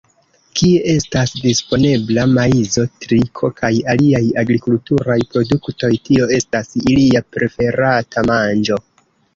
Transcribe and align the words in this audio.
Kie 0.59 0.77
estas 0.93 1.33
disponebla, 1.41 2.23
maizo, 2.39 2.85
tritiko 3.05 3.51
kaj 3.61 3.71
aliaj 3.95 4.23
agrikulturaj 4.45 5.19
produktoj, 5.37 5.95
tio 6.11 6.33
estas 6.41 6.75
ilia 6.83 7.27
preferata 7.39 8.31
manĝo. 8.35 8.87